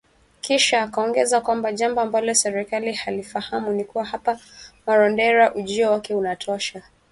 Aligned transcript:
Kisha 0.41 0.81
akaongeza 0.81 1.41
kwamba 1.41 1.73
jambo 1.73 2.01
ambalo 2.01 2.33
serikali 2.35 2.93
hailifahamu 2.93 3.71
ni 3.71 3.83
kuwa 3.85 4.05
hapa 4.05 4.39
Marondera 4.85 5.55
ujio 5.55 5.91
wake 5.91 6.15
unatosha 6.15 6.83